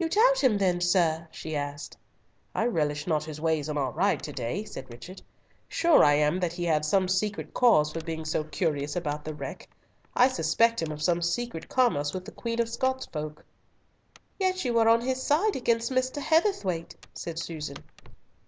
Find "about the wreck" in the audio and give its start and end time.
8.96-9.68